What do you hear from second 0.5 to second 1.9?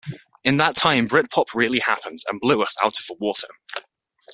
that time Britpop really